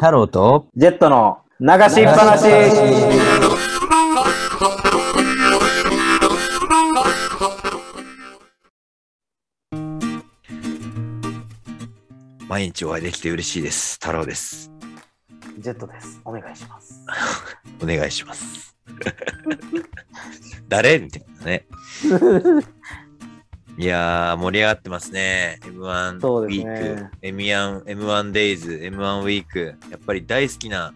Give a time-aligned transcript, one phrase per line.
[0.00, 2.44] 太郎とジェットの流しっぱなし。
[12.46, 13.94] 毎日お会いできて嬉しいです。
[13.94, 14.70] 太郎です。
[15.58, 16.20] ジェットです。
[16.24, 17.04] お願いします。
[17.82, 18.76] お願いします。
[20.68, 21.00] 誰？
[21.00, 21.66] みたいなね。
[23.78, 25.60] いやー、盛り上がってますね。
[25.62, 29.76] M1 ウィーク、ね M1、M1 デイズ、M1 ウィーク。
[29.90, 30.92] やっぱり大好きな、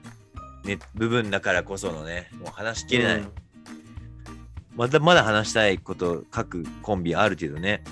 [0.64, 3.18] ね、部分だからこそのね、もう話しきれない。
[3.18, 3.28] うん
[4.74, 7.84] まだまだ話したいこと、各コンビあるけどね。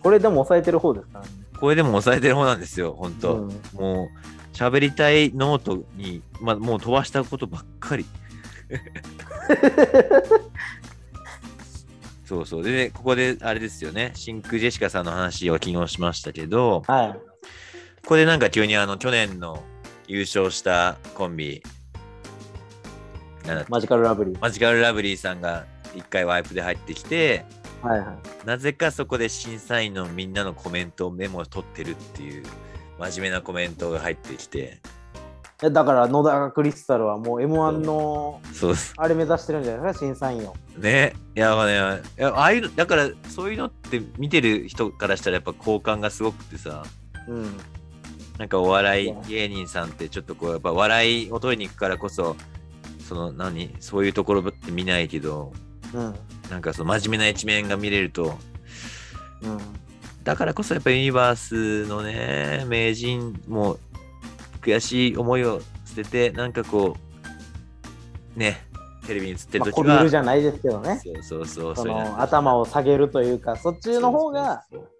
[0.00, 1.18] これでも抑えてる方ですか？
[1.18, 1.30] らね。
[1.58, 4.08] これでも抑えてる方なんですよ、本当、うんもう、
[4.56, 8.06] 喋りたいノートに、ま、もう飛ばしたことばっかり。
[12.30, 12.62] そうそう。
[12.62, 17.12] で、ね、ここであれですよね、真空ジェシカさんの話を昨日しましたけど、はい。
[17.12, 19.64] ここでなんか急にあの、去年の
[20.06, 21.60] 優勝したコンビ、
[23.68, 24.38] マジカルラブリー。
[24.40, 27.44] マジカルラブリーさんが一回ワイプで入ってきて、
[27.82, 28.46] はいはい。
[28.46, 32.44] なぜかそこで審査員のみんなのコメントをメモを取ってるっていう
[33.00, 34.78] 真面目なコメントが入ってきて、
[35.62, 40.56] えだから野田クリスタルはもう M1 のそうですあれ目指してるんじゃないですか、審査員を。
[40.78, 41.14] ね。
[41.36, 46.82] いや、まあね、いやああいうの、だからそういうのって見てる人からしたらやっぱ好感がすごくてさ、
[47.28, 47.56] うん。
[48.38, 52.36] なんかお笑い芸人さんってちょっとこう、やっぱ笑いを取りに行くからこそ、
[53.06, 55.52] その何、そういうところって見ないけど、
[55.92, 56.14] うん。
[56.50, 58.38] なんかその真面目な一面が見れると、
[59.42, 59.58] うん。
[60.24, 63.78] だからこそやっぱりユニバースのね、名人も
[64.60, 66.96] 悔しい思いを捨てて、なんかこ
[68.36, 68.66] う、ね、
[69.06, 71.00] テレビに映ってるまあ、時は、こびるじゃないですけどね。
[71.04, 74.90] そうそうそう、その頭を下げるというか、そっちの方が、そうそう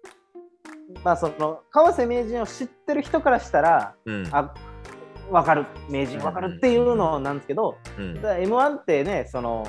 [1.03, 4.53] まあその川瀬名人を知ってる人からしたら、そううん、あ
[5.31, 9.65] 分かる、名人分かるっていうのなんですけど、うん、だから M1 ってね、その、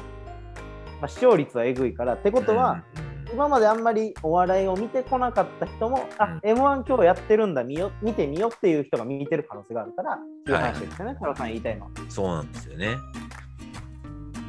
[1.00, 3.01] まあ、視聴率はえぐいから、ってことは、うん、
[3.32, 11.90] 今まであんまりお笑いを見てこなかった人も、あ、M1 今日やってるんだ、見よ見てみようっていう人が見てる可能性があるから、っていう話ですよね、太郎さん言いたいのは。
[12.10, 12.96] そうなんですよね。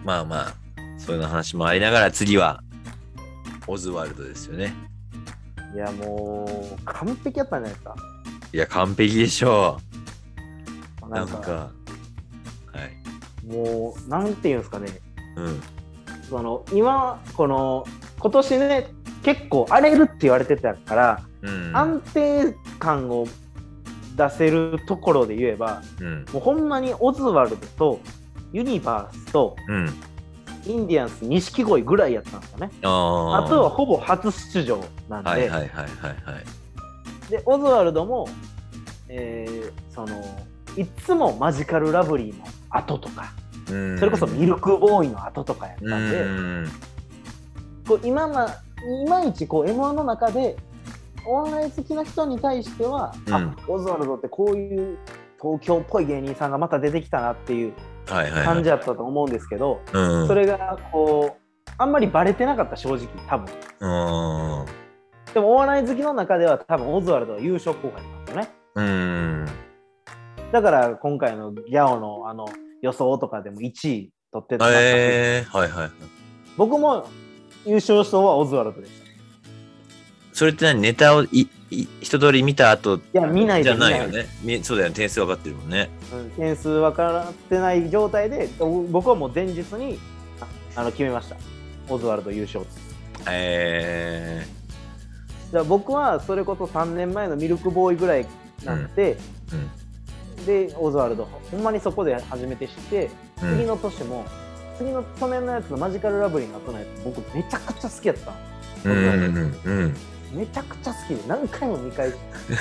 [0.03, 0.53] まあまあ、
[0.97, 2.61] そういうの話もありながら、次は、
[3.67, 4.73] オズワルドですよね。
[5.73, 7.95] いや、もう、完璧やったんじゃないですか。
[8.51, 9.79] いや、完璧でしょ
[11.01, 11.09] う。
[11.09, 11.71] ななんか、んか、は
[12.83, 13.45] い。
[13.45, 14.89] もう、なんていうんですかね、
[15.37, 15.61] うん。
[16.29, 17.85] その今、この、
[18.23, 18.87] 今年ね、
[19.21, 21.75] 結構荒れるって言われてたから、うん。
[21.75, 23.27] 安定感を
[24.15, 26.25] 出せるところで言えば、うん。
[26.31, 27.99] もうほんまにオズワルドと
[28.53, 29.89] ユニバースとうん。
[30.65, 32.71] インディアンス錦鯉ぐらいやったんですよね。
[32.83, 34.79] ああとはほぼ初出場
[35.09, 37.29] なんで、はいはいはいはいはい。
[37.29, 38.29] でオズワルドも、
[39.09, 40.23] えーその
[40.77, 43.33] いつもマジカルラブリーの後とか、
[43.69, 46.92] うんそれこそミルクボーイの後とかやったうんで、ん。
[47.87, 48.47] こう今ま
[49.05, 50.57] いまいちこう M1 の中で
[51.25, 54.97] お笑い好きな人に対しては、うんあオズワルドってこういう
[55.41, 57.73] 東京っぽい芸人さんがまた出てきたなっていう。
[58.05, 60.27] 感じだったと思うんですけど、うん。
[60.27, 63.47] それがこうあんまりバレてなかった正直多分
[63.79, 64.65] うん。
[65.33, 69.45] でもお笑い好きの中では多分オズワルドは優勝候補やったねうん。
[70.51, 72.45] だから今回のギャオのあの
[72.81, 75.91] 予想とかでも1位取ってた、えー、はいはいはい。
[76.57, 77.07] 僕も
[77.65, 79.03] 優勝賞はオズワルドでした
[80.33, 80.81] それって何？
[80.81, 84.25] ネタをいい一通り見た後いや見ないじでゃないよね。
[84.41, 84.95] みそうだよね。
[84.95, 85.89] 点数分かってるもんね。
[86.11, 89.99] うん点数分からってない状態でお僕はもう前日に
[90.41, 91.35] ああの決めました
[91.89, 92.65] オズワルド優勝
[93.29, 94.45] え
[95.51, 98.25] だから僕はそれこそ3年前のミルクボーイぐらい
[98.63, 100.45] なんで、ー、うん。
[100.45, 103.09] でオズワルドほんまにそこで初めて知って
[103.41, 104.25] うん次の年も、
[104.77, 108.33] 次の去年のやつのマジカルラブリーの後のやつ僕めちゃくちゃ好きやった
[108.85, 109.95] うんうんうん。
[110.33, 112.17] めちゃくちゃ好きで何回も見返し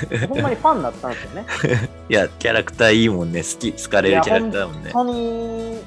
[0.08, 1.46] てほんまにファンになったんですよね
[2.08, 3.40] いや、キャラクターいいもんね。
[3.42, 4.90] 好き、好かれるキャラクターだもんね。
[4.92, 5.78] 本当に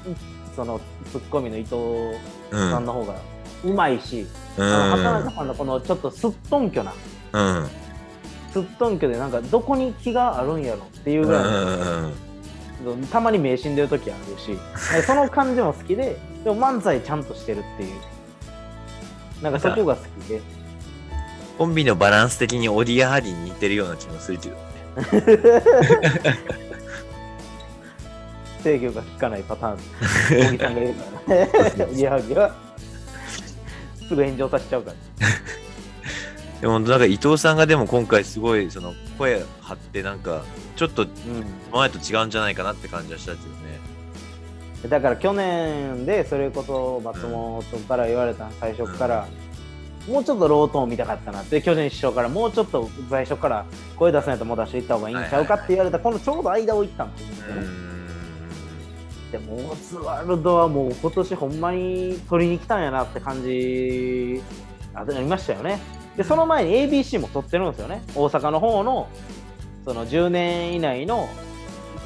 [0.56, 0.80] その
[1.12, 1.76] ツッコミの伊藤
[2.50, 2.70] うん。
[2.70, 3.14] さんの方が
[3.64, 4.26] うまいし、
[4.56, 4.64] うん。
[4.64, 6.92] あの畑中さんのこのちょっとすっとんきょな
[7.32, 7.68] うん。
[8.52, 11.26] すっとんきょでなんかどこに気があるんやろっていううん。
[11.28, 12.12] ぐらい、うん。
[13.10, 14.58] たまに名死んでる時あるし
[15.04, 17.94] その感じも好きででも漫才ちゃんとしてるっていう。
[19.42, 20.40] なんかそこが好きで。
[21.58, 24.60] コンビのバランス的にオディアハリーに似てるような気もするけどね。
[28.62, 29.78] 制御が効かないパターン。
[30.48, 31.50] 小木さんがいるからね。
[31.94, 32.54] いやいや
[34.08, 34.96] すぐ炎上させちゃうから
[36.60, 40.42] でもなんか伊藤さんがでも今回すごいその声張ってなんか
[40.74, 41.08] ちょっとうん。
[41.72, 43.76] 前と違うんじゃないかなって感じはしたけどね。
[44.88, 49.26] だから去年でそれこそ松本から言われた最初から、
[50.06, 53.66] もうちょっとロートーン見たかったなって巨人師匠からもうちょっと最初から
[53.96, 57.54] 声出せないともう出していった方がいいんちゃうかって言われたこのちょうど間を行ったんですよ。
[57.56, 57.62] ね、
[59.32, 64.40] でもオズワルドはもう今年ほんまに取りに来たんやなって感じ
[64.94, 65.80] ありましたよね
[66.16, 68.02] でその前に ABC も取ってるんですよね。
[68.14, 69.08] 大阪の方の
[69.84, 71.28] その10年以内の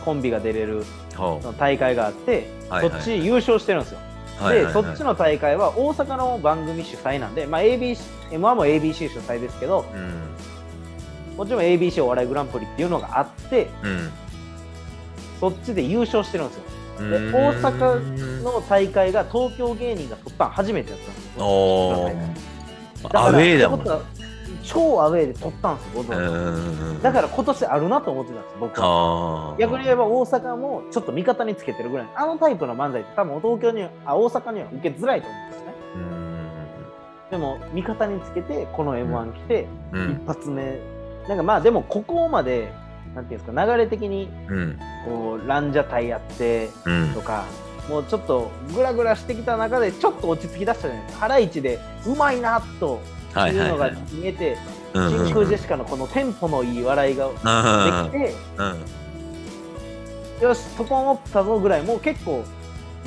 [0.05, 0.85] コンビが出れる
[1.17, 3.99] ほその大会があって、はいはいそっち優勝してるんですよ。
[4.41, 4.75] うはいはいはい。
[4.75, 7.99] で、そっちの大会は大阪の番組主催なんで、まあ、ABC、
[8.31, 11.37] M1 も ABC 主催ですけど、うん。
[11.37, 14.11] もちろん ABC お笑いグランプリっていうのがあって、うん。
[15.41, 16.63] そっちで優勝してるんですよ。
[17.01, 17.11] うん。
[17.11, 22.11] で、大阪の大会が東京芸人が取ったの初めてだったんですよ。
[23.13, 23.85] アウェーだもん。
[24.63, 26.05] 超アウェーで取ったんですよ、
[27.03, 29.57] だから今年あるなと思ってたんです、僕は。
[29.59, 32.09] 逆に言えば大阪もちょっと味方につけてるぐらい。
[32.15, 35.75] あのタイプの漫才って多分東京にはあ大阪には受けづらいと思うんですよね。
[35.95, 37.31] うん。
[37.31, 40.13] でも味方につけてこの m 1来て、うん。
[40.13, 40.79] 一発目。
[41.29, 42.73] なんかまあでもここまで
[43.15, 44.79] なんていうんですか流れ的にうん。
[45.05, 47.15] こうランジャタイやってうん。
[47.15, 47.45] とか
[47.89, 51.21] もうちょっとグラグラしてきた中でちょっと落ち着き出したじゃないですか。
[51.21, 53.01] ハライチでうまいなと
[53.33, 54.57] はいいうのが見えて
[54.93, 60.45] 真空ジェシカのこのテンポのいい笑いがうんできてうん。
[60.49, 62.45] よし整ったぞぐらいもう結構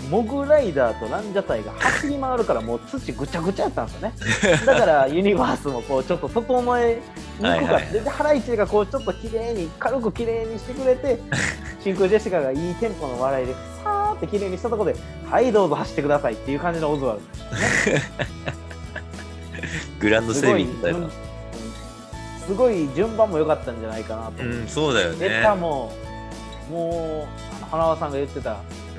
[0.10, 4.14] モグライダーとランジャタイが走り回るからもう土ぐちゃぐちゃやったんですよね。
[4.66, 7.02] だからユニバースもこうちょっと整え
[7.40, 11.20] にくかった、でハライチがこうちょっと綺麗に軽く綺麗にしてくれて
[11.84, 13.54] 真空ジェシカがいいテンポの笑いで
[13.84, 15.00] さーって綺麗にしたところで
[15.30, 17.20] はいどうぞ走ってくださいっていう感じのオズワル
[17.86, 18.02] ドで
[20.00, 21.12] グランドセーすごいビングみたいなうん
[22.46, 24.44] すごい順番も良かったんじゃないかなと。
[24.44, 25.30] うんそうだよね。
[25.30, 25.94] ネタも
[26.70, 28.58] もうあの花輪さんが言ってたうん。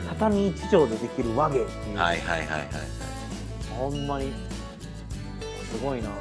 [0.08, 2.68] 畳一畳でできる和芸っていう、はいはいはいはい
[3.78, 4.32] ほんまに
[5.70, 6.14] すごいなと。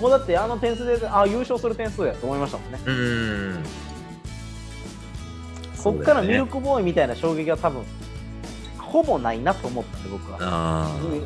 [0.00, 2.78] もうだってあの点数であ優勝する点数やと思いましたもんね。
[2.86, 3.64] うん
[5.88, 7.82] うんこっからミルクボーイみたいな衝撃は多分
[8.78, 11.12] ほぼないなと思ったんで僕は、あうん。
[11.12, 11.22] うん、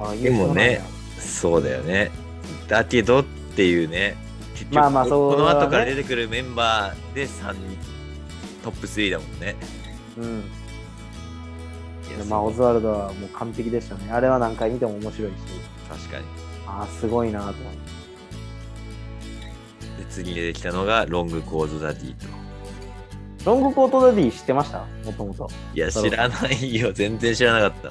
[0.00, 0.80] あでもね
[1.18, 2.10] そうだよね。
[2.68, 4.16] だけどっていうね
[4.52, 7.60] 結局まあまあそうこの後から出てくるメンバーで3人
[8.62, 9.56] トップ3だもんね。
[10.18, 10.44] うん。
[12.28, 14.10] まあオズワルドはもう完璧でしたね。
[14.10, 15.34] あれは何回見ても面白いし。
[15.88, 16.24] 確かに。
[16.66, 17.62] あーすごいなと思って。
[19.98, 22.26] で次出てきたのがロングコードダディと
[23.44, 24.84] ロングコートダディ知ってました？
[25.04, 26.92] もともといや知らないよ。
[26.92, 27.90] 全然知らなかっ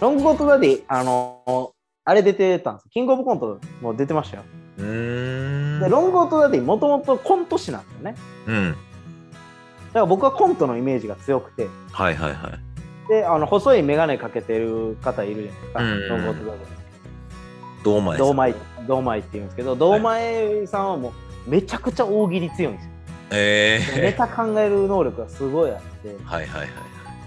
[0.00, 1.72] ロングコートダディあの
[2.04, 4.42] あれ出てたんですキングオブコントも出てましたよ。
[4.78, 5.80] うーん。
[5.80, 8.16] でロングコートダディもともとコント師なんですよね。
[8.48, 8.72] うん。
[8.72, 11.68] だから僕はコントのイメージが強くて。
[11.92, 13.08] はいはいはい。
[13.08, 16.24] であの細い眼鏡かけてる方いるじゃないですか、うん。
[16.24, 17.84] ロングコートダディ。
[17.84, 18.26] 堂前さん。
[18.26, 18.54] 堂前
[18.88, 21.12] 堂前って言うんですけど堂前さんはも
[21.46, 22.91] うめちゃくちゃ大喜利強いんですよ
[23.32, 26.16] えネえタ考える能力がすごいあって。
[26.24, 26.68] はいはいはい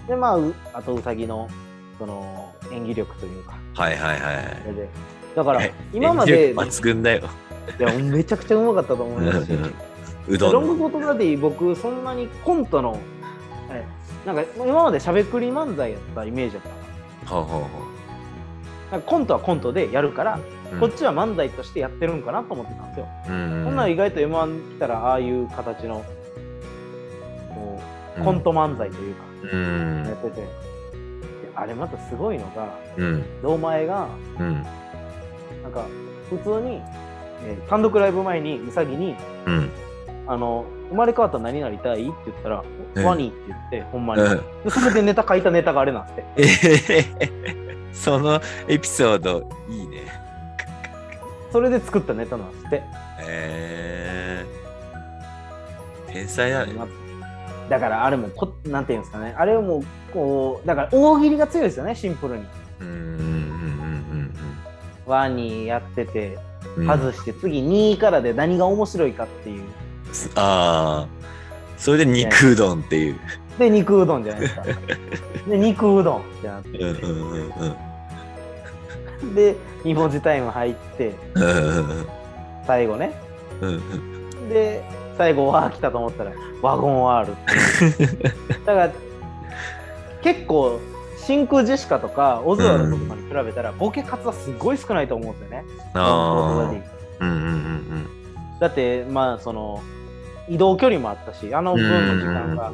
[0.08, 1.48] でまあうあとうさぎの
[1.98, 3.54] その演技力というか。
[3.74, 4.44] はいはいはいはい。
[4.62, 4.88] それで。
[5.34, 7.28] だからえ今まで抜群だよ。
[7.78, 9.52] いやめちゃくちゃうまかったと思いますし
[10.28, 10.60] うどんの。
[10.60, 12.98] ロングコートダディ僕そんなにコントの
[13.70, 13.84] え
[14.24, 16.62] なんか今までしゃべくり漫才やったイメージだっ
[17.24, 17.85] たほうほうほ
[18.90, 20.38] なんかコントはコントでやるから、
[20.72, 23.76] うこっちは漫才としてやってるんかなと思ってたんですよ、うんほん。
[23.76, 26.04] なら意外と m 1来たらああいう形の
[27.54, 27.80] こ
[28.18, 30.04] うコント漫才というか、うん。
[30.06, 30.40] やってて。
[30.40, 30.48] で
[31.54, 33.42] あれまたすごいのがうん。
[33.42, 34.62] 堂前がうん。
[35.62, 35.86] なんか
[36.30, 36.80] 普通に、
[37.44, 39.16] えー単独ライブ前にうさぎに
[39.46, 39.70] うん。
[40.28, 42.64] あの生まれ変わったら何になりたいって言ったら、
[42.94, 44.22] うんワニって言ってほんまに、
[44.70, 47.65] それでネタ書いたネタがあれなんですって
[47.96, 50.26] そのエピソードいいね。
[51.52, 52.82] それで作ったネタなんですって。
[53.20, 56.74] えー、天才だね。
[57.68, 59.34] だからあれもこなんていうんですかね。
[59.36, 62.44] あれもこうだから大喜利が強いですよねシンプルに。
[62.80, 64.32] うんうんうん
[65.06, 66.38] ワニやってて
[66.76, 66.90] うん。
[66.90, 69.64] うん外して次2位からで何が面白いかっていう。
[70.34, 71.08] ああ。
[71.78, 73.18] それで肉うどんっていう。
[73.58, 74.62] で肉うどんじゃないですか。
[75.48, 76.78] で肉うどんってなって。
[76.78, 77.85] うんうんうんうん
[79.34, 81.14] で2文字タイム入って
[82.66, 83.12] 最後ね。
[84.48, 84.84] で
[85.16, 88.18] 最後わー来たと思ったらワゴン R っていう
[88.66, 88.92] だから
[90.22, 90.78] 結構
[91.26, 95.64] 真空ジェシカとかオズワルドとかに比べたら、ボケ数はすごい少ないと思うんですよね。
[95.94, 96.70] あ
[97.20, 97.24] あ。
[97.24, 98.08] うんうんうん
[98.60, 99.82] だってまあその
[100.48, 102.72] 移動距離もあったしあの分の時間が、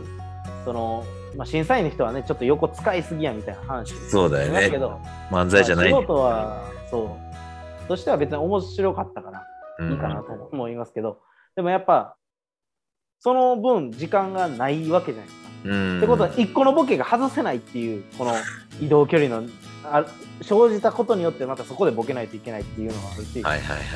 [0.64, 1.04] その、
[1.36, 4.70] まあ、審査員の人はねちょっと横使いすぎやみたいな話そうだよね。
[4.70, 7.16] けど漫才じゃない、まあ、仕事はそ
[7.84, 7.88] う。
[7.88, 11.20] としては別に面白かったからいいかなと思いますけど、
[11.56, 12.16] でもやっぱ
[13.18, 15.42] その分時間がないわけじゃないですか。
[15.64, 18.34] うん、ってことは1個のボケが外せないっていうこの
[18.80, 19.48] 移動距離の
[19.84, 20.04] あ
[20.42, 23.86] 生じたことによってまたそこでボケないといけないっていうのがあるし、はいはいはい、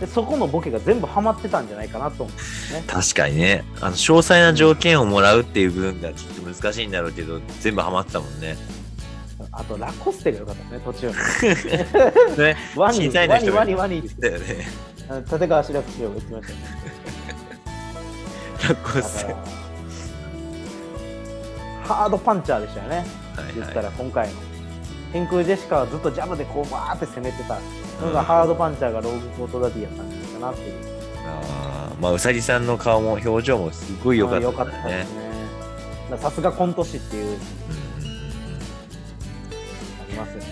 [0.00, 2.84] でそこのボケが全部はまってたんじゃないかなと思うんですね。
[2.86, 8.56] 確かにねあの詳細な条件をもらうっていう部分がちょっと難しいんだろうけど全部はまってたもんね。
[9.52, 11.14] あとラコステが良かったですね途中に。
[12.38, 14.66] ね、 ワニワニワニワニだよね。
[15.30, 16.58] 立川志らく師匠が言ってましたね。
[18.68, 19.34] ラコステ。
[21.84, 22.96] ハードパンチャーでしたよね。
[22.96, 24.53] はいはい、言ったら今回の。
[25.14, 27.60] 天空ジェシカはずっとジャブでこうバーって攻めてた
[28.04, 30.74] のが、ハードパンチャーがローグコートダディやったんじゃないかなっていう。
[31.24, 35.06] あまあうさぎさんの顔も表情もすごい良かった、ですね。
[36.18, 37.38] さすがコント師っていう、うん、あ
[40.08, 40.46] りますよね。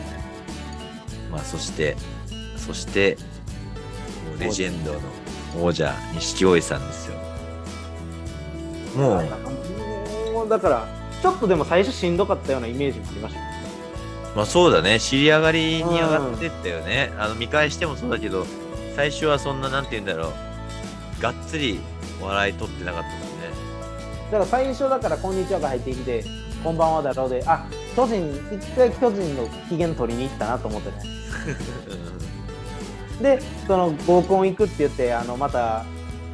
[1.29, 1.97] まあそして
[2.57, 3.19] そして
[4.39, 5.01] レジェンドの
[5.61, 7.17] 王者錦鯉さんですよ。
[8.97, 9.23] もう
[10.33, 10.87] もうだから
[11.21, 13.52] ちょっとでも最初しんどかったようなイメージもありました
[14.35, 17.13] まあそうだね、尻上がりに上がってったよね。
[17.19, 18.47] あの見返してもそうだけど、
[18.97, 20.33] 最初はそんな、なんて言うんだろ
[21.19, 21.81] う、がっつり
[22.21, 23.27] 笑い取ってなかったもんね。
[24.31, 26.25] だから最初だから、こんにちはが入ってきて、
[26.65, 30.97] こんばんはだろうで、あ巨人、一回巨人の機嫌取りに行ったなと思ってね。
[33.39, 35.85] で、その合コン行くって言って、あのまた、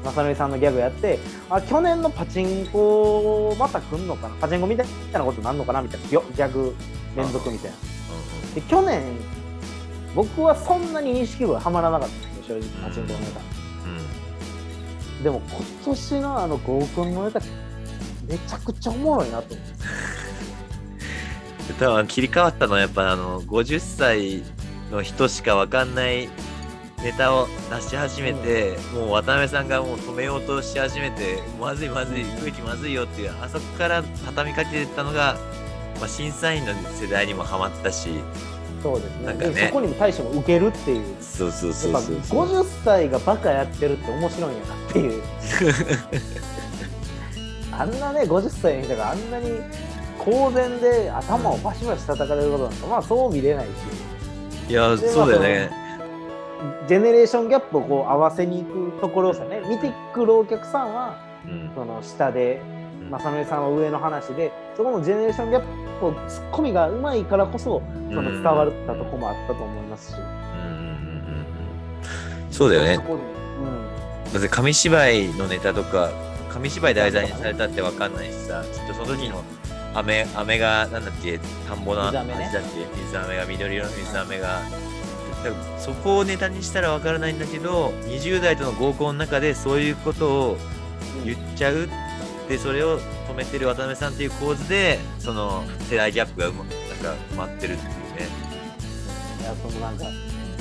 [0.05, 1.19] 正則さんのギャグやって、
[1.51, 5.83] あ去年のパチンコまた来んのかな、パチンコみたいなことなんのかな？
[5.83, 6.75] みたいな、ギャグ
[7.17, 7.77] 連続みたいな。
[8.55, 9.03] で去年
[10.15, 13.41] 僕はそんなに錦鯉ははまらなかったんですよ正直パチンコのネタ、
[15.17, 17.41] うん、でも今年のあの合コンのネタ
[18.27, 19.75] めちゃくちゃおもろいなと思って。
[21.79, 24.43] 多分切り替わったのはやっぱあの50歳
[24.91, 26.29] の人しか分かんない
[27.03, 35.37] ネタを出し始めて、うん、もう渡辺さんがもう止めようとし始めてまずいまずい空気まずいよっていうあそこから畳みかけてたのが
[35.99, 38.09] まあ、審査員の世代にもハマったし
[38.83, 39.27] そうですね。
[39.27, 39.67] なんかね。
[39.67, 41.17] そこにも対しても受けるっていう。
[41.21, 45.23] そうそうそうそう50歳がバカやってるって面白いんやなっていう。
[47.73, 49.61] あんなね50歳の人があんなに
[50.17, 53.69] 公然で頭をバシバシ叩かれることなんかまあそう見れないし。
[54.71, 55.88] いやそうだよね
[56.89, 62.63] ジェネレーションギャップをこう合わせにいくところさね見てくるお客さんは、うん、その下で
[63.11, 65.63] 正則さんは上の話でそこのジェネレーションギャッ
[66.01, 70.15] プツッコミがうまいからこそその伝わったとこもあったと思いますし。
[72.51, 72.99] そうだよね。
[74.35, 76.11] うん、紙芝居のネタとか
[76.51, 79.45] 紙芝居題材にされたって分かんないしさきっとその時の
[79.95, 84.61] 飴飴がなんだっけ田んぼの味だっけ水飴が緑色の水飴が
[85.79, 90.57] そこをネタにしたら分からないんだけど20代との合コンの中でそういうことを
[91.25, 91.89] 言っちゃう
[92.49, 98.29] でそれを止めてる渡辺さんっていう構図でその世代ギャップがうまなんか埋まってるっていうね。
[99.41, 100.05] いやそのなんか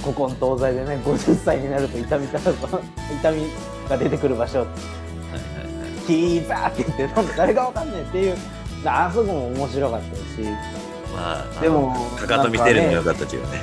[0.01, 3.47] 古今東西でね 50歳になると痛みた痛み
[3.89, 4.59] が出てくる場所。
[4.59, 6.05] はいはいはい。
[6.05, 8.37] キーザーって言ってなんだ誰がわかんねえっていう。
[8.85, 10.21] あそこも面白かったし。
[11.15, 13.59] まあでもかかと見てるのもよかったけどね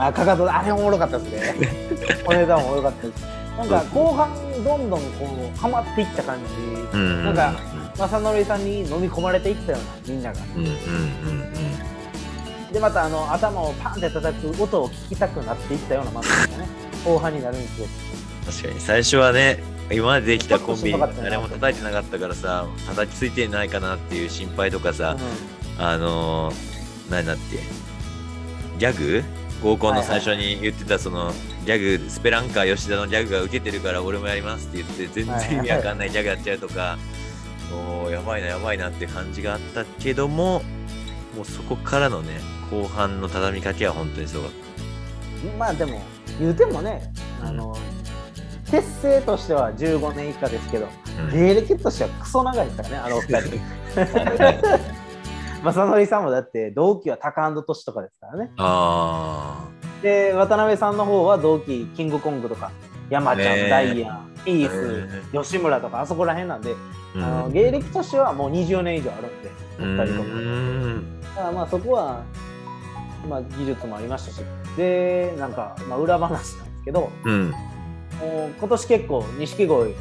[0.00, 1.68] あかかとあれおもろかったですね。
[2.24, 3.40] お値段もよかったです。
[3.58, 4.30] なんか後半
[4.64, 6.38] どんどんこうハマっていった感
[6.92, 7.54] じ、うん、なんか
[7.98, 10.40] 正則さんに飲み込まれていったようなみんなが。
[10.56, 11.50] うんうんうん
[12.72, 16.68] でまたあの頭をパンって叩く音を聞きたくなっていったような漫画がね
[17.04, 17.86] 後半になるんですよ。
[18.46, 18.80] 確かに。
[18.80, 25.16] 最初はね今までできたコンビ誰も叩いてなかったからさ叩きついてないかなっていう心配とかさ、
[25.78, 26.54] うん、あのー、
[27.10, 27.58] 何だって
[28.78, 29.24] ギャグ？
[29.62, 31.32] 合コンの最初に言ってたその
[31.66, 36.98] ギャグスペランカー吉田のギャグが受けてるから俺もやりますって言って全然意味わかんないギャグやっちゃうとか、
[38.04, 40.62] おやばいなやばいなって感じがあったけども
[41.36, 42.40] もうそこからのね
[42.70, 45.56] 後半の畳みかけは本当にすごかった。
[45.58, 46.02] まあでも
[46.38, 47.12] 言うてもね
[47.42, 50.88] あの、うん、結成としては15年以下ですけど、
[51.18, 53.60] うん、芸歴としてはクソ長いですからねあのお二人
[55.62, 58.50] 正則さんもだって同期はタカアンドトシとかですからね。
[58.56, 59.68] あ
[60.02, 62.72] で渡辺さんの方は同期キングコングとか
[63.10, 66.74] 山ちゃん、ね、ダイアンピース、吉村とかあそこら辺なんで、
[67.14, 71.20] うん、あの芸歴としてはもう20年以上あるんで2人とも。
[71.22, 72.24] だからまあそこは、
[73.28, 74.42] まあ、技術もありましたし。
[74.76, 77.50] でなんか、まあ、裏話なんですけどうん。
[77.50, 79.94] もう今年結構錦鯉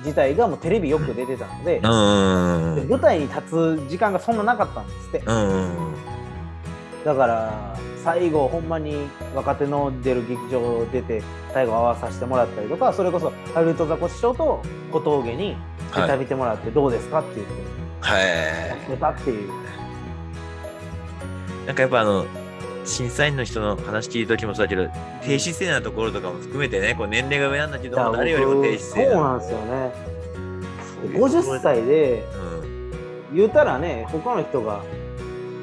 [0.00, 2.74] 自体がもうテレビよく出てたので,、うん。
[2.76, 5.94] で舞台に立つ時間がそんななかったんですってうん。
[7.04, 15.56] だから最後ほんまに若手の出る劇場出て最後合わさせてもらったりとかそれこそハリウッドザコシショウと小峠に
[15.94, 18.90] ネタ見てもらってどうですかって言ってはい。
[18.90, 19.52] 出たっていう。
[21.66, 22.24] なんかやっぱあの、
[22.84, 24.88] 審査員の人の話聞いた時もそうだけど、
[25.22, 29.92] 低姿勢なところとかも含めてね、こう年齢が上なんだけども、誰よりも低姿勢そうなんですよね。
[30.96, 32.70] そういうところ50歳でうん。
[33.32, 34.82] 言うたらね他の人が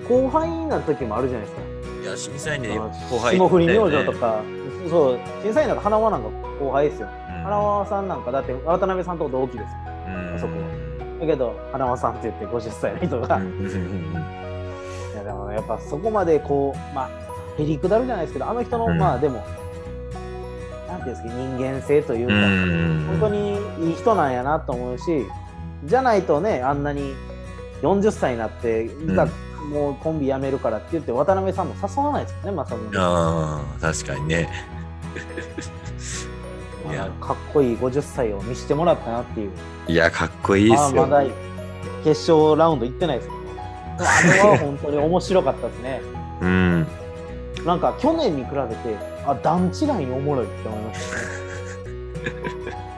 [0.08, 1.68] 後輩な時もあるじゃないですか。
[2.02, 4.42] いや、審査員で後輩霜降り明星とか、
[4.90, 7.08] そう審査員なんか花輪なんか後輩ですよ。
[7.08, 9.68] うん花輪さんなんかだって渡辺さんと同期ですよ。
[10.08, 10.54] うんそこ
[11.20, 13.40] だけど花輪さんって言って50歳の人が、
[15.28, 17.10] でもやっぱそこまでこうまあ
[17.62, 19.44] へりくだるじゃないですけどあの人の、うんまあでも
[20.88, 22.34] なんていうんですか人間性といううか。
[22.34, 25.26] ん本当にいい人なんやなと思うし
[25.84, 27.14] じゃないとねあんなに
[27.82, 29.28] 40歳になっていざ
[29.70, 34.50] もうコンビ辞めるからって言って渡辺さんも誘わないですよねまさに、ああ、確かにね。
[36.90, 39.52] いやかっこいい50歳を見せてもらったなっていう
[39.90, 41.06] いや、かっこいいですよ。
[41.08, 41.30] まあまだ
[42.06, 43.30] 決勝ラウンド行ってないです
[44.00, 46.02] あれは本当に面白かったですね。
[46.42, 46.88] うん。
[47.66, 51.18] なんか去年に比べてあ段違いにおもろいって思いました。
[51.18, 51.22] ね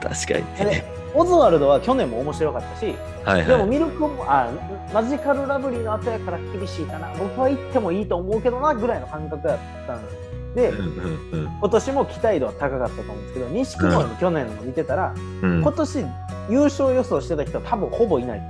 [0.02, 0.56] 確かに。
[0.56, 1.00] でね。
[1.12, 3.46] オズワルドは去年も面白かったしはいはい。
[3.46, 4.48] でもミルクもあ
[4.94, 7.10] マジカルラブリーの後やから厳しいかな。
[7.18, 10.06] 僕は行ってもいいと思うけどなぐらいの感覚だったん
[10.54, 11.58] でうんうんうん。
[11.60, 15.60] 今年も期待度は高かったと思うんですけど錦鯉の去年の見てたら、うん。
[15.62, 16.06] 今年
[16.48, 18.42] 優勝予想してた人は多分ほぼいない。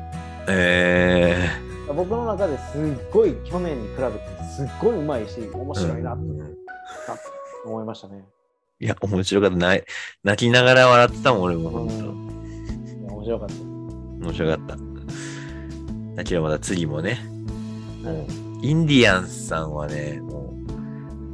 [0.48, 1.48] え
[1.94, 4.18] 僕の中ですっごい去年に比べて
[4.56, 6.56] すっごいうまいし面ー白いなとうん
[7.64, 8.24] 思いましたね、
[8.80, 9.56] いや、面白かった。
[9.56, 9.84] ない
[10.24, 11.68] 泣きながら笑ってたもん、俺も。
[11.70, 14.76] うん本いや面白かった、当面白かった。
[16.16, 17.18] だけどまだ次もね、
[18.04, 20.54] うんインディアンスさんはね、も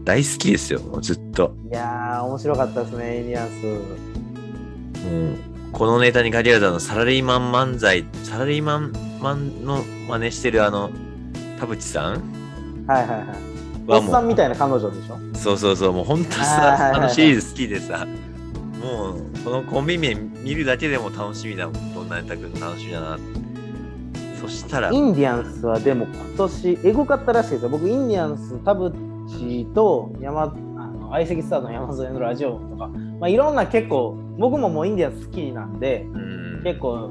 [0.01, 1.55] う大好きですよ、もうずっと。
[1.71, 3.64] いやー面白かったですねインディアンス
[5.07, 5.38] もう
[5.73, 8.92] このネタに限らずあのサラリーマン漫才、サラリーマン
[9.27, 10.91] マンの真似してるあの、
[11.59, 12.87] 田淵さん？
[12.87, 13.29] はいはいはい。
[13.89, 15.19] おっさんみたいな彼女でしょ？
[15.35, 18.07] そうそうそう、もう本当さ、はいあのシリーズ好きでさ、
[18.81, 23.19] もうこのコンビ名見るだけでも楽しみだもん、どんなネタくんの楽しみだな。
[24.41, 27.62] そしたら、インディアンスはでも今年エゴかったらしいです。
[27.65, 27.69] よ。
[27.69, 32.87] 僕インディアンス田淵と山あの相席スタートの山添のラジオとか、
[33.19, 37.11] まあ、いろんな結構僕ももうインディアンス好きなんでうん、結構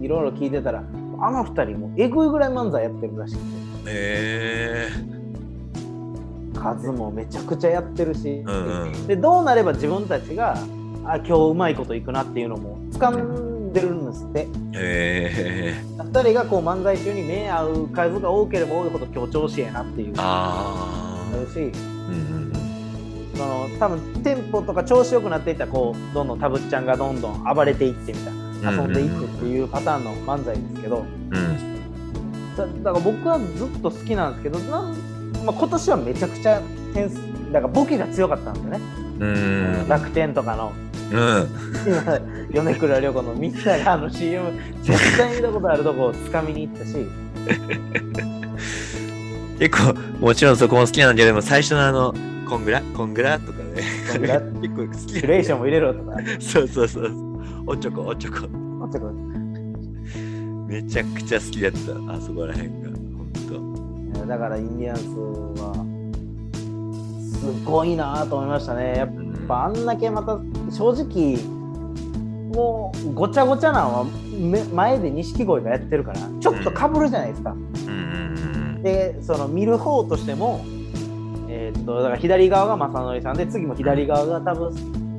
[0.00, 0.84] いろいろ聞いてたら
[1.20, 3.46] あの二人もエグいぐらい漫才やってるらしくて
[3.86, 4.88] え
[6.74, 9.06] 数もめちゃくちゃやってるし、うんうん。
[9.06, 10.54] でどうなれば自分たちが
[11.04, 14.46] あ今日うまいこといくなっていうのも掴んでるんですって。
[14.46, 20.14] ー、えー、2人がこう漫才中に目合う数が多ければ多いほど強調しえなっていう。
[20.16, 21.58] ああるし。
[21.58, 21.72] ー、
[22.08, 22.52] うんうん。
[23.36, 34.92] その多分テンポとか調子よくなっていったらこうどんどんたぶっちゃんがどんどん暴れていってみたいな遊んでいくっていうパターンの漫才ですけどうん、うん、だだから僕はずっと好きなんですけどなん、
[35.44, 36.60] まあ、今年はめちゃくちゃ
[36.94, 37.16] 点数
[37.52, 38.80] だからボケが強かったんですよね、
[39.20, 39.24] う
[39.84, 40.72] ん、楽天とかの。
[41.08, 41.48] うん、
[42.50, 44.50] 米倉涼子のみんながあの CM
[44.82, 47.06] 絶対見たことあるとこをつかみに行ったし。
[49.58, 52.14] 結構、もちろんそこも好きなんだけど、でも最初のあの、
[52.48, 52.82] コングラ？
[52.94, 53.38] コングラ？
[53.38, 53.82] とかね。
[54.12, 56.16] 結構好きレーションも入れろとか。
[56.40, 57.25] そうそうそう。
[57.66, 58.38] おちょこ、おちょこ。
[58.38, 58.46] ちょ
[58.86, 59.00] っと
[60.68, 61.78] めちゃくちゃ好きだった、
[62.12, 62.88] あそこらへんが。
[62.90, 63.32] ほん
[64.12, 64.18] と。
[64.18, 65.02] いやだからインディアンス
[65.60, 65.74] は
[67.40, 68.94] すごいなと思いましたね。
[68.96, 69.46] やっうん。
[69.48, 70.38] ぱあんだけまた
[70.72, 71.38] 正直
[72.54, 74.04] もうごちゃごちゃなのは
[74.38, 77.54] め前で錦鯉がやってるからちょっとかぶるじゃないですか、
[78.82, 80.64] でその見る方としても
[81.48, 84.74] えーっとだから左側が正則さんで次も左側が多分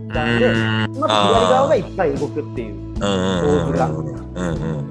[0.08, 0.14] うん。
[0.14, 0.52] ちゃんでう
[0.98, 3.90] んまた左側がいっぱい動くっていう構図が。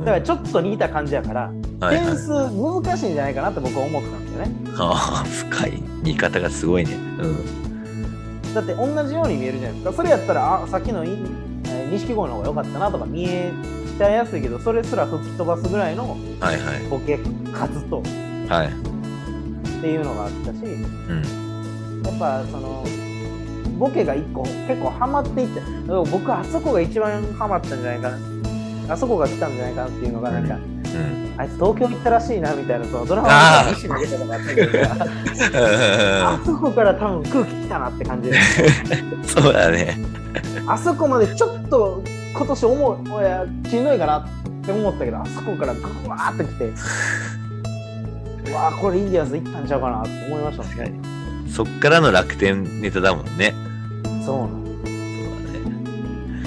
[0.00, 5.82] だからちょっと似た感じやからはいはい点数難しいんじゃないかなって僕は思ってたんですよねああ、深い。
[6.02, 6.94] 見方がすごいね。
[6.94, 8.54] うん。
[8.54, 13.52] だって同じように見えるじゃないですかそれやったらあさっきの錦鯉の方が良かったなとか見え
[13.98, 16.88] ちゃいやすいけどそれすら吹き飛ばすぐらいのはいはい。
[16.88, 17.18] ボケ
[17.52, 18.02] 数と
[18.48, 18.68] はい。
[18.68, 22.02] っていうのがあったしうん。
[22.04, 22.84] やっぱその
[23.78, 25.60] ボケが一個結構ハマっていって
[26.10, 28.18] 僕あそこが一番ハマったんじゃないかな。
[28.88, 31.34] あそこが来たんじゃないかなっていうのがなんか、うん。
[31.38, 34.96] あいつ東京行ったらしいなみたいなそのドラマで石投げたのがあったけどさ
[36.30, 38.40] あそこから多分空気来たなって感じで
[39.22, 39.98] そうだね。
[40.66, 44.28] あそこまでちょっと今年思ういやしんどいかなっ
[44.64, 46.64] て思ったけどあそこからグワーってきて
[48.50, 50.64] うわーこれインディアンス行ったんちゃうかなって思いました
[51.54, 53.65] そっからの楽天ネタだもんね。
[54.26, 54.90] そうなんそうだ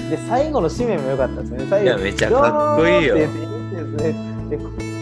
[0.04, 0.10] ね。
[0.10, 1.66] で最後の締めも良かったですね。
[1.68, 3.28] 最後いやめちゃかっこいいよで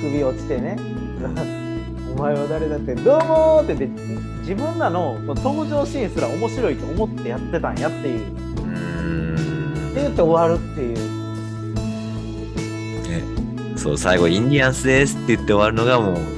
[0.01, 0.77] 首落ちてね。
[2.17, 8.21] お前は誰だってどうもーって言って自分らの登場シーンすら面白いと思ってやってたんやっていう。
[9.89, 10.97] って言って終わるっていう。
[13.09, 16.38] ね、そう、最後、インディアンスですって言って終わるのがもう、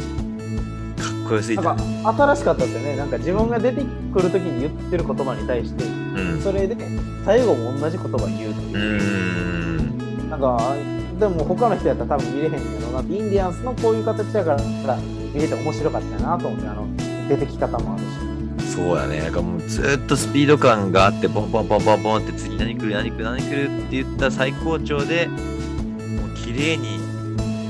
[1.30, 1.74] こよすぎた。
[1.74, 6.40] なんか新しかったですよねなんか自分が出てくるときに言ってる言葉に対してうん。
[6.42, 6.76] それで
[7.24, 10.30] 最後も同じ言葉言うとういう、ーん。
[10.30, 10.74] なんか
[11.18, 14.96] でも他の人やったら多分見れへんやろうなインディアンスのこういう形だから
[15.32, 16.86] 見れて面白かったなと思ってあの
[17.28, 19.20] 出てき方もあるしそうやね。
[19.20, 25.34] なんかもうずーっとスピード感があって、ボンボンボンボンボンって次何来る何来る何来るって言った最高潮で、も
[26.26, 27.00] う綺麗に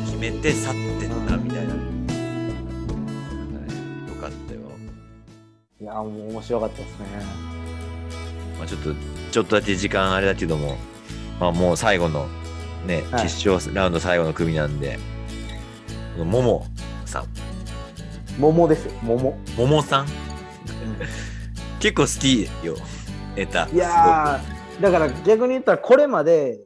[0.04, 1.59] 決めて去ってったみたいな。
[5.80, 7.06] いやもう面白かったですね
[8.58, 8.90] まあちょっと、
[9.30, 10.76] ちょっとだけ時間あれだけども、
[11.40, 12.28] まあもう最後の
[12.86, 14.98] ね、はい決勝ラウンド最後の組なんで、
[16.18, 16.66] もも
[17.06, 17.26] さん、
[18.38, 20.06] 桃ですよ桃ももさん？
[21.80, 22.76] 結構好きよ、
[23.34, 23.66] ネタ。
[23.68, 26.60] いやーだから逆に言ったらこれまで。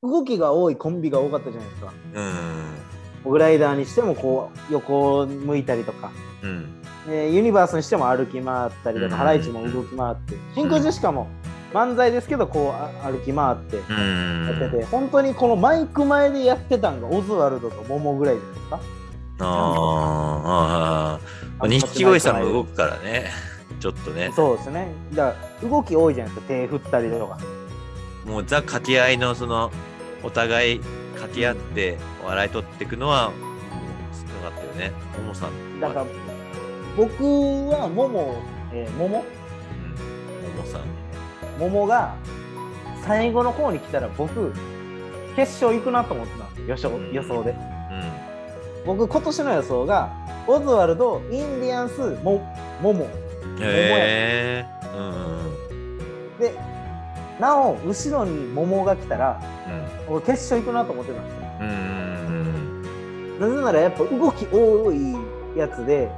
[0.00, 3.32] 動きが多いコンビが多かったじゃないですかうん。
[3.32, 6.75] グライダーにしてもこう横を向いたりとかうん。
[7.08, 11.28] えーユニバースにしても歩き回ったりとうんか、ハライチも動き回って、真空ジェシカも
[11.72, 14.58] 漫才ですけど、こうあ歩き回ってうん。
[14.60, 18.80] やってて、本当にこのマイク前でやってたんがオズワルドとモモぐらいじゃないですか。
[19.38, 23.30] あーあ錦鯉さんも動くからね。
[23.80, 24.32] ちょっとね。
[24.34, 24.88] そうですね。
[25.14, 27.38] だから動き多いじゃないですか、手振ったりとか。
[28.26, 29.70] もうザ掛け合いのその、
[30.22, 30.80] お互い
[31.14, 33.30] 掛け合って笑い取っていくのは、
[34.12, 34.92] 少なかったよね。
[35.18, 35.80] ももさん。
[35.80, 36.06] だから、
[36.96, 37.22] 僕
[37.68, 40.56] はモモ、えー、モモうん。
[40.56, 40.82] ももさん。
[41.58, 42.14] モモが
[43.06, 44.52] 最後の方に来たら僕、
[45.36, 47.50] 決勝行くなと思ってたんですよ、予想予想で。
[47.50, 47.54] う
[48.86, 50.12] 僕、今年の予想が、
[50.46, 52.40] オズワルド、インディアンス、モ
[52.80, 53.04] モモ。
[53.04, 53.08] ん。
[53.08, 53.08] へ
[53.62, 54.66] え。
[54.96, 55.98] うんうん
[56.38, 56.54] で、
[57.40, 59.40] なお、後ろに桃が来たら、
[60.08, 60.14] うん。
[60.14, 61.40] 俺決勝行くなと思ってたんですよ。
[61.60, 65.14] うんうんなぜならやっぱ動き多い
[65.58, 66.10] やつで。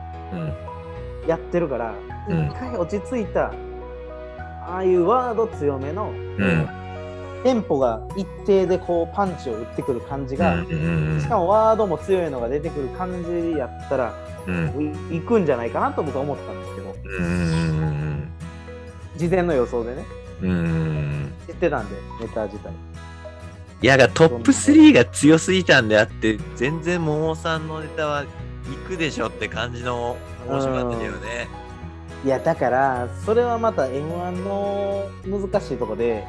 [1.29, 1.95] やってるから、
[2.29, 2.47] うん。
[2.47, 3.53] 一回落ち着いた、
[4.67, 6.69] ああいうワード強めの、うん。
[7.45, 10.64] テンポが一定でこうパンチを打ってくる感じが、
[11.21, 14.14] しかもワードも強いのが出てくる感じやったら、
[14.47, 14.95] うん。
[15.12, 16.97] い行くんじゃないかなと僕は思ったんですけど、
[19.17, 20.05] 事前の予想でね、
[21.47, 22.73] 知ってたんで、ネタ自体。
[23.81, 28.25] いやがトップ3が強すぎたんであって全然桃さんのネタは
[28.71, 30.17] 行くでしょって感じの
[30.49, 31.49] 面白かったよね。
[32.25, 36.25] いや、だから、それはまた M1 の難しいとこで、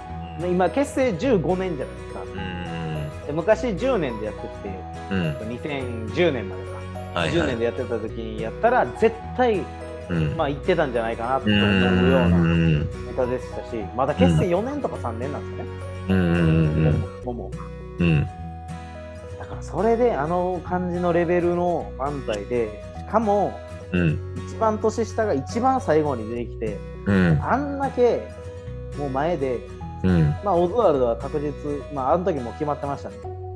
[0.50, 2.22] 今結成15年じゃないですか。
[2.22, 3.28] うん。
[3.28, 4.48] で昔10年でやってて
[5.12, 5.32] うん。
[5.58, 6.70] 2010年までか、
[7.14, 7.48] 10はいはい。
[7.50, 9.64] 年でやってた時にやったら絶対
[10.10, 10.36] うん。
[10.38, 15.72] まあ言ってたんじゃないかなとう思うようなネんタでしたしまだ結成4年とか3年なんですよね、
[16.10, 17.52] うんうんもも
[18.00, 18.28] うん
[19.62, 23.58] それであの感じのレベルの漫才でしかも
[23.92, 24.36] うん。
[24.48, 27.40] 一番年下が一番最後に出てきてうん。
[27.42, 28.28] あんだけ
[28.98, 29.60] もう前で
[30.04, 30.22] うん。
[30.44, 31.54] まあ、オズワルドは確実、
[31.94, 33.16] まあ、あの時も決まってましたね。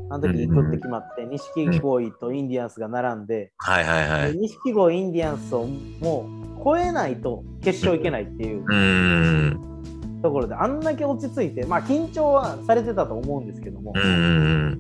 [0.10, 4.38] あの時行くって決まって、錦鯉とインディアンスが並んで、はいはいはい。
[4.38, 10.20] 錦鯉、インディアンスをもう超えないと決勝行けないっていううん。
[10.22, 13.94] ところで、あんだけ落ち着いて、まあ緊張はされてたと思うんですけども。
[13.96, 14.80] う、ん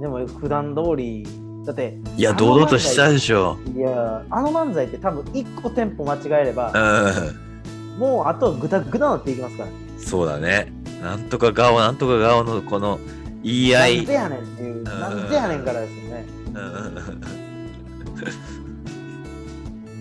[0.00, 1.26] でも普段通り、
[1.64, 3.56] だって、いや堂々としたでしょ。
[3.74, 9.70] いや、あの漫才って多分1個テンポ間違えればう、んもうあとグタグタなっていきますから。
[9.98, 10.72] そうだね。
[11.02, 12.98] なんとか顔なんとか顔のこの
[13.42, 14.12] 言い合いなんで。
[14.12, 16.26] やねんっていう、なんでやねんからですよね。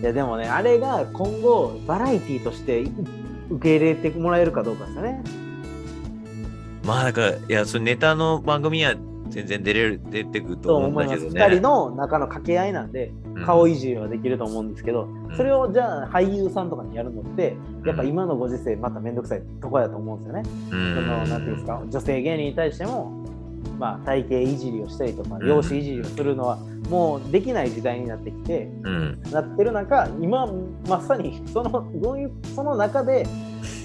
[0.02, 2.84] いやでもね、あれが今後バラエティーとして
[3.50, 5.24] 受け入れてもらえるかどうかですよね。
[6.84, 8.94] まあだからいやそのネタの番組には
[9.30, 11.18] 全然出れる出てくるとと思うん思います。
[11.18, 11.46] だけどね。
[11.46, 13.12] 2人の中の掛け合いなんで、
[13.46, 20.44] 顔いじりはできると思うんですけど、それをじゃあ俳優さんとかにやるのって、やっぱ今のご時世まためんどくさいとこやと思うんですよね。
[20.72, 23.26] うんそのなんていうんですか、女性芸人に対しても、
[23.80, 26.58] まあ、体型いじりをしたりとか容姿いじりをするのは
[26.90, 29.22] もうできない時代になってきて、うん。
[29.32, 30.48] なってる中今
[30.88, 33.26] まさにそのどういうその中で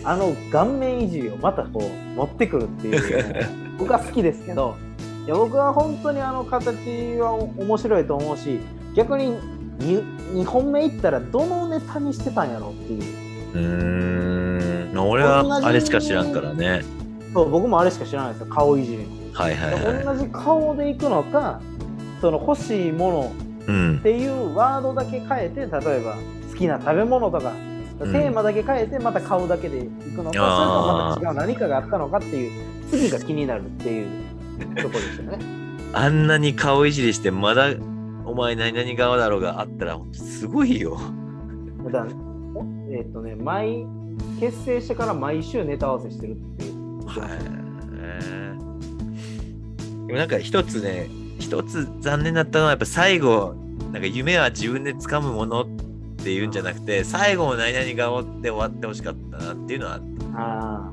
[0.04, 3.46] あの顔面いじりをまたこう持ってくるっていう
[3.78, 4.89] 僕は好きですけどい
[5.30, 6.74] や僕は本当にあの形
[7.18, 8.60] は面白いと思うし
[8.94, 9.36] 逆に
[9.78, 13.02] 2, 2本目いったらどのネタにしてたんやろっていう。
[13.54, 14.98] うーん。
[14.98, 16.82] 俺はあれしか知らんからね。
[17.32, 19.06] そう僕もあれしか知らないですよ顔いじり。
[19.32, 21.60] はいはい、はい、同じ顔でいくのか
[22.20, 25.68] その欲しいものっていうワードだけ変えて、例え
[26.00, 26.16] ば
[26.50, 27.52] 好きな食べ物とか、
[28.00, 34.08] テーマだけ変えてまた顔だけでいくのか、それともまた違う何かがあったのかっていう次が気になるっていう
[34.76, 35.38] ところですよね。
[35.92, 37.70] あんなに顔いじりしてまだ
[38.24, 40.98] お前何々側だろうがあったらすごいよ。
[41.90, 42.06] だ
[42.90, 43.86] えっ、ー、とね毎
[44.38, 47.06] 結成してから毎週ネタ合わせしてるっていう。
[47.06, 47.60] はい。
[50.10, 53.54] でもなんか一つね一つ残念だったのはやっぱ最後
[53.92, 55.66] なんか夢は自分で掴むものっ
[56.22, 60.92] ていうんじゃなくて最後も何々顔で終わってほしかったなっていうのはあったあ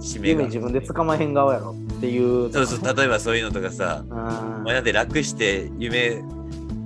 [0.00, 0.44] 締めが。
[0.44, 2.52] 自分で掴まへん顔やろっていう。
[2.52, 4.04] そうそう例えばそういうのとかさ。
[4.08, 6.22] まあ、なんで楽して夢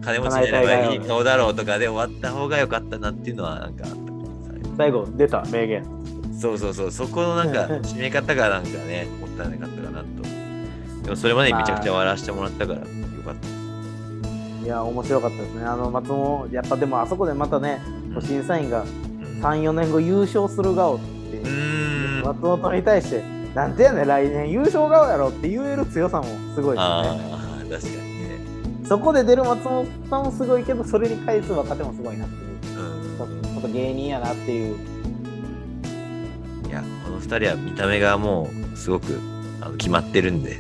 [0.03, 3.87] 金持ちになればいい顔だろうとかで終わった方が良かったなっていうのはなんか
[4.77, 5.85] 最後出た名言。
[6.39, 6.91] そうそうそう。
[6.91, 10.05] そこのなんか 締め方がなんかねもったいなかったかなと。
[11.05, 12.85] でもそれまでめちゃくちゃ笑わせてもらったから、か
[13.33, 14.65] った。
[14.65, 15.65] いや、面白かったですね。
[15.65, 17.81] あの松本、やっぱでもあそこでまたね、
[18.15, 18.85] うん、審査員が
[19.41, 21.05] 3、4年後優勝する顔って、
[22.25, 23.23] 松本に対して、
[23.55, 26.91] なんてやねん、来年優勝顔やろって言える強さもすごいですね。
[26.91, 28.39] あ確かにね。
[28.89, 32.81] そこで出る松本さんもすごいけど、それに返す若手もすごいなっていう。
[32.81, 34.77] うん、ちょっと芸人やなっていう。
[36.67, 39.21] いや、この2人は見た目がもうすごく
[39.61, 40.59] あの決まってるんで。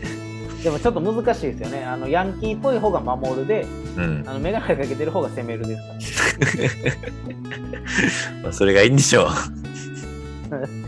[0.62, 1.84] でもちょっと難しいですよね。
[1.84, 8.42] あのヤンキーっぽい方が守るで、うん、あのかけてる方が攻めるですから。
[8.44, 9.28] まあそれがいいんでしょう。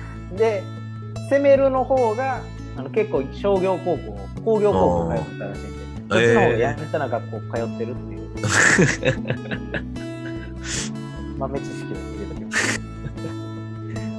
[0.36, 0.62] で、
[1.30, 2.40] 攻めるの方が
[2.76, 8.26] あの結構商業高校、工業高校通ってたらしいんで、そっちの方がやんちゃな学校通ってるっていう。
[11.38, 12.80] 豆知識を入れときます。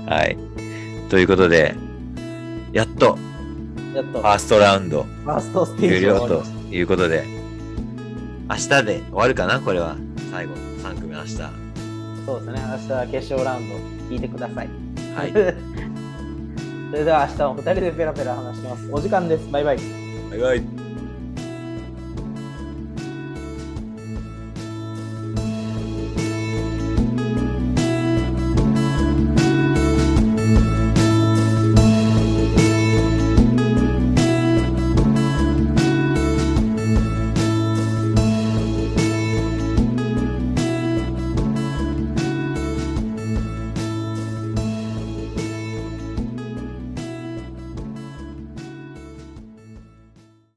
[0.09, 0.37] はい。
[1.09, 1.75] ということで、
[2.73, 3.17] やっと
[3.93, 4.19] やっと。
[4.19, 5.03] ファーストラウンド。
[5.03, 5.89] ファーストステージ。
[5.89, 7.25] 終了ということで、
[8.49, 9.95] 明日で終わるかなこれは。
[10.31, 11.35] 最後、3組明日。
[12.25, 12.61] そうですね。
[12.69, 13.75] 明日は決勝ラウンド、
[14.09, 14.69] 聞いてください。
[15.15, 15.33] はい。
[16.89, 18.89] それでは明日も2人でペラペラ話します。
[18.91, 19.51] お時間です。
[19.51, 19.77] バイバイ。
[20.29, 20.76] バイバイ。